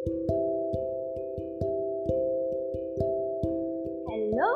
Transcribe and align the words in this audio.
Hello 0.00 0.06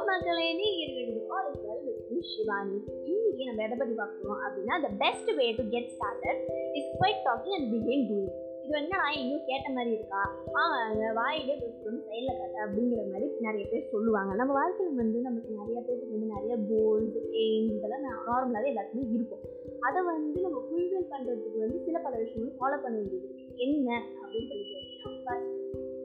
மக்களே. 0.08 0.46
நீங்கள் 0.60 1.18
all 1.34 1.48
is 1.50 1.64
well 1.64 1.82
with 1.86 2.04
me 2.10 2.18
Shivani 2.30 2.78
இன்னைக்கு 3.08 3.48
நம்ம 3.48 3.64
எதை 3.66 3.76
பற்றி 3.80 3.94
பார்க்குறோம் 3.98 4.40
அப்படின்னா 4.44 4.76
the 4.86 4.90
best 5.02 5.30
way 5.40 5.46
to 5.58 5.64
get 5.74 5.90
started 5.96 6.40
is 6.78 6.88
quit 6.94 7.20
talking 7.28 7.56
and 7.58 7.68
begin 7.74 8.06
doing 8.10 8.32
இது 8.64 8.72
வந்து 8.78 8.94
நான் 8.94 9.18
இன்னும் 9.22 9.46
கேட்ட 9.46 9.72
மாதிரி 9.72 9.94
இருக்கா? 9.94 10.22
ஆமாங்க 10.60 11.12
வாயிலே 11.12 11.58
பேசணும் 11.62 12.08
செயலில் 12.08 12.40
கட்ட 12.40 12.66
அப்படிங்கிற 12.66 13.12
மாதிரி 13.12 13.36
நிறைய 13.40 13.66
பேர் 13.72 13.90
சொல்லுவாங்க. 13.90 14.34
நம்ம 14.34 14.52
வாழ்க்கையில் 14.52 14.94
வந்து 14.94 15.20
நமக்கு 15.20 15.60
நிறைய 15.60 15.80
பேருக்கு 15.80 16.16
வந்து 16.16 16.34
நிறைய 16.36 16.56
கோல்ஸ் 16.70 17.18
எய்ம்ஸ் 17.44 17.78
இதெல்லாம் 17.78 18.08
நார்மலாகவே 18.08 18.72
எல்லாத்துக்குமே 18.72 19.18
இருக்கும். 19.18 19.44
அதை 19.80 20.02
வந்து 20.02 20.40
நம்ம 20.40 20.62
ஃபுல்ஃபில் 20.66 21.12
பண்ணுறதுக்கு 21.12 21.58
வந்து 21.58 21.84
சில 21.84 21.98
பல 21.98 22.16
விஷயங்கள் 22.16 22.58
ஃபாலோ 22.60 22.82
பண்ண 22.82 22.98
வேண்டியது 22.98 23.28
என்ன 23.56 24.02
அப்படின்னு 24.34 24.52
சொல்லி 24.52 24.64
கேட்டீங்கன்னா 24.70 25.10
first 25.24 25.52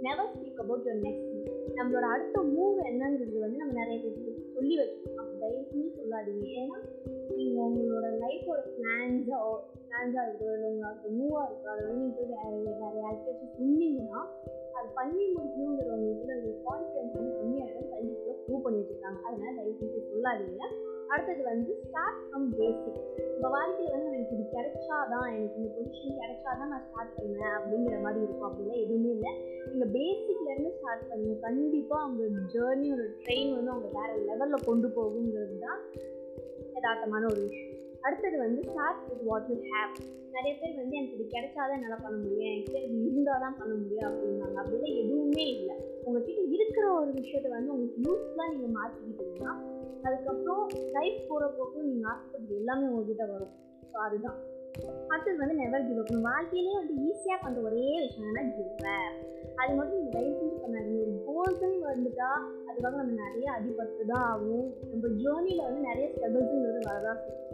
never 0.05 0.31
speak 0.33 0.59
about 0.63 0.85
your 0.87 1.03
next 1.05 1.27
நம்மளோட 1.77 2.05
அடுத்த 2.13 2.41
மூவ் 2.53 2.77
என்னங்கிறது 2.89 3.39
வந்து 3.43 3.61
நம்ம 3.61 3.75
நிறைய 3.79 3.97
பேருக்கு 4.03 4.53
சொல்லி 4.55 4.75
வச்சுருக்கோம். 4.79 5.21
அப்போ 5.23 5.35
தயவு 5.41 5.63
செஞ்சு 5.71 5.89
சொல்லாதீங்க. 5.99 6.45
ஏன்னா 6.61 6.77
நீங்கள் 7.37 7.63
உங்களோட 7.67 8.07
லைஃபோட 8.23 8.61
பிளான்ஸோ 8.75 9.39
பிளான்ஸாக 9.85 10.25
இருக்குது 10.27 10.53
இல்லை 10.55 10.67
உங்களோட 10.71 11.11
மூவாக 11.19 11.45
இருக்குது 11.47 11.71
அதை 11.73 11.81
வந்து 11.87 12.01
நீங்கள் 12.01 12.17
போய் 12.17 12.31
வேறு 12.33 12.77
வேறு 12.81 13.01
யாருக்காச்சும் 13.05 13.55
சொன்னீங்கன்னா 13.57 14.21
அது 14.77 14.87
பண்ணி 14.99 15.23
முடிக்கணுங்கிற 15.35 15.89
உங்களுக்குள்ள 15.97 16.35
ஒரு 16.39 16.53
கான்ஃபிடன்ஸ் 16.67 17.17
வந்து 17.19 17.33
கம்மியாகிடும் 17.39 17.91
கண்டிப்பாக 17.95 18.37
ப்ரூவ் 18.45 18.65
பண்ணி 18.65 18.79
வச்சுருக்காங்க. 18.81 19.19
அதனால் 19.29 19.57
தயவு 19.59 19.79
செஞ்சு 19.81 20.01
சொல்லாதீங்க. 20.11 20.63
அடுத்தது 21.13 21.43
வந்து 21.43 21.71
ஸ்டார்ட் 21.83 22.19
ஃப்ரம் 22.23 22.47
பேசிக் 22.57 22.99
நம்ம 23.33 23.49
வாழ்க்கையில் 23.55 23.93
வந்து 23.93 24.09
எனக்கு 24.11 24.35
இது 24.35 24.45
கிடைச்சா 24.55 24.97
தான் 25.13 25.27
எனக்கு 25.35 25.59
இந்த 25.59 25.69
பொசிஷன் 25.77 26.19
கிடைச்சாதான் 26.21 26.71
நான் 26.73 26.85
ஸ்டார்ட் 26.87 27.15
பண்ணுவேன் 27.15 27.55
அப்படிங்கிற 27.57 28.01
மாதிரி 28.05 28.23
இருக்கும். 28.25 28.47
அப்படிலாம் 28.49 28.83
எதுவுமே 28.83 29.09
இல்லை. 29.15 29.31
நீங்கள் 29.71 29.93
பேசிக்லேருந்து 29.97 30.71
ஸ்டார்ட் 30.77 31.09
பண்ணுங்க. 31.09 31.35
கண்டிப்பாக 31.47 32.03
அவங்க 32.03 32.23
ஜேர்னியோட 32.53 33.03
ட்ரெயின் 33.23 33.55
வந்து 33.55 33.73
அவங்க 33.75 33.89
வேறு 33.97 34.13
லெவலில் 34.29 34.65
கொண்டு 34.65 34.87
போகுங்கிறது 34.97 35.57
தான் 35.59 35.81
யதார்த்தமான 36.75 37.25
ஒரு 37.31 37.41
விஷயம். 37.47 37.75
அடுத்தது 38.01 38.37
வந்து 38.37 38.61
start 38.69 39.01
with 39.09 39.25
what 39.29 39.49
you 39.51 39.57
have 39.71 39.97
நிறைய 40.35 40.53
பேர் 40.59 40.79
வந்து 40.81 40.97
எனக்கு 40.97 41.15
இது 41.17 41.25
கிடைச்சாதான் 41.35 41.77
என்னால் 41.77 42.03
பண்ண 42.03 42.17
முடியும். 42.17 42.51
என்கிட்ட 42.51 42.79
இது 42.87 42.97
இருந்தால் 43.03 43.43
தான் 43.45 43.57
பண்ண 43.59 43.73
முடியும் 43.73 44.07
அப்படின்னாங்க 44.09 44.57
அப்படிலாம் 44.63 44.99
எதுவுமே 45.03 45.45
இல்லை. 45.55 45.75
உங்ககிட்ட 46.05 46.41
இருக்கிற 46.57 46.85
ஒரு 46.93 47.11
விஷயத்த 47.19 47.49
வந்து 47.57 47.73
உங்களுக்கு 47.73 48.05
யூஸ்ஃபுல்லாக 48.07 48.51
நீங்கள் 48.53 48.75
மாற்றிக்கிட்டீங்கன்னா 48.77 49.53
அதுக்கப்புறம் 50.03 50.63
லைஃப் 50.91 51.27
போகிற 51.29 51.47
போக்கு 51.47 51.83
நீங்கள் 51.83 52.11
ஆசைப்படுறது 52.11 52.59
எல்லாமே 52.61 52.87
உங்ககிட்ட 52.87 53.25
வரும். 53.25 53.53
ஸோ 53.91 53.97
அதுதான். 54.07 54.39
அடுத்தது 55.07 55.37
வந்து 55.37 55.55
நெவர் 55.55 55.85
கிவ் 55.87 55.99
அப் 55.99 56.11
வாழ்க்கையிலே 56.21 56.73
வந்து 56.73 56.93
ஈஸியாக 57.07 57.39
பண்ணுற 57.43 57.61
ஒரே 57.61 57.85
விஷயம் 57.99 58.27
என்னன்னா 58.27 58.43
கிவ் 58.55 58.85
அது 59.61 59.71
மட்டும் 59.75 59.97
நீங்கள் 59.97 60.15
தயவு 60.15 60.35
செஞ்சு 60.39 60.57
பண்ணாதீங்க. 60.63 61.01
ஒரு 61.05 61.15
கோல்ஸ்ன்னு 61.27 61.87
வந்துட்டா 61.91 62.29
அதுக்காக 62.67 62.95
நம்ம 62.95 63.15
நிறைய 63.25 63.47
அடிபட்டு 63.57 64.03
தான் 64.05 64.25
ஆகும் 64.33 64.67
நம்ம 64.91 65.07
ஜேர்னியில் 65.23 65.65
வந்து 65.67 65.81
நிறைய 65.81 66.05
ஸ்ட்ரகிள்ஸுங்கிறது 66.13 66.81
வரதான் 66.89 67.19
செய்யும். 67.23 67.47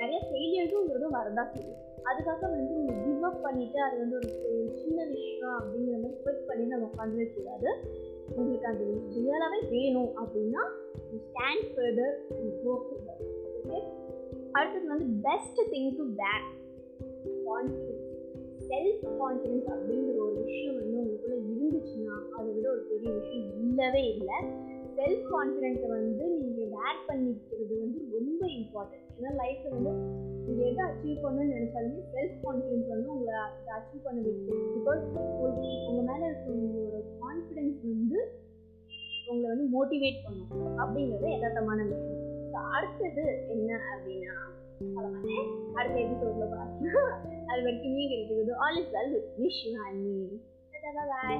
நிறைய 0.00 0.18
ஃபெயிலியர்ஸுங்கிறது 0.28 1.08
வரதான் 1.18 1.52
செய்யும். 1.54 1.78
அதுக்காக 2.10 2.40
வந்து 2.40 2.74
நீங்கள் 2.78 3.02
கிவ் 3.04 3.24
அப் 3.24 3.42
பண்ணிவிட்டு 3.46 3.76
அது 3.76 3.96
வந்து 3.98 4.16
ஒரு 4.16 4.30
ஒரு 4.46 4.72
சின்ன 4.82 5.04
விஷயம் 5.04 5.56
அப்படிங்கிற 5.58 5.96
மாதிரி 5.96 6.16
குவிட் 6.24 6.46
பண்ணி 6.46 6.64
நம்ம 6.64 6.90
உட்காந்துவே 6.94 7.26
கூடாது. 7.34 7.68
உங்களுக்கு 8.36 8.66
அது 8.66 8.84
ரியலாகவே 9.14 9.70
வேணும் 9.70 10.12
அப்படின்னா 10.16 10.62
ஸ்டாண்ட் 11.24 11.66
ஃபர்தர் 11.74 12.16
கோ 12.64 12.72
ஓகே 13.66 13.78
அடுத்தது 14.52 14.88
வந்து 14.88 15.06
best 15.22 15.60
thing 15.70 15.96
to 15.96 16.04
pack 16.20 16.48
confidence 17.46 18.10
self 18.68 19.02
confidence 19.20 19.68
அப்படிங்கிற 19.74 20.16
ஒரு 20.16 20.42
விஷயம் 20.44 20.74
வந்து 20.74 20.98
உங்களுக்குள்ளே 21.00 21.38
இருந்துச்சுன்னா 21.52 22.16
அதை 22.36 22.54
விட 22.54 22.70
ஒரு 22.70 22.82
பெரிய 22.90 23.12
விஷயம் 23.12 23.50
இல்லவே 23.60 24.02
இல்லை. 24.14 24.34
செல்ஃப் 24.96 25.24
கான்ஃபிடென்ஸை 25.24 25.88
வந்து 25.88 26.24
நீங்கள் 26.26 26.70
வேர் 26.74 27.04
பண்ணிக்கிறது 27.08 27.74
வந்து 27.80 27.98
ரொம்ப 28.12 28.46
இம்பார்ட்டன்ட் 28.46 29.00
ஏன்னா 29.18 29.30
லைஃப்பில் 29.40 29.68
வந்து 29.68 29.92
நீங்கள் 30.46 30.68
எதை 30.70 30.84
அச்சீவ் 30.84 31.22
பண்ணணும்னு 31.24 31.54
நினச்சாலுமே 31.54 32.00
செல்ஃப் 32.14 32.38
கான்ஃபிடென்ஸ் 32.44 32.88
வந்து 32.88 33.08
உங்களை 33.08 33.38
அதை 33.38 33.72
அச்சீவ் 33.78 34.04
பண்ண 34.04 34.20
வைக்கும். 34.22 34.62
பிகாஸ் 34.74 35.04
உங்கள் 35.88 36.11
மோட்டிவேட் 39.92 40.22
பண்ணும். 40.26 40.52
அப்படிங்கிறது 40.82 41.26
யதார்த்தமான 41.32 41.80
விஷயம். 41.88 42.20
ஸோ 42.52 42.60
அடுத்தது 42.76 43.24
என்ன 43.54 43.70
அப்படின்னா 43.90 44.36
சொல்ல 44.86 45.08
மாட்டேன் 45.08 45.48
அடுத்த 45.78 45.96
எபிசோட்ல 46.04 46.46
பார்த்தீங்கன்னா 46.52 47.04
அது 47.50 47.60
வரைக்கும் 47.66 47.98
நீங்கள் 47.98 48.18
இருக்குது 48.18 48.54
all 48.64 48.78
is 48.82 48.92
well 48.96 49.12
with 49.16 49.28
wish 49.42 49.62
and 49.86 50.08
bye 51.12 51.38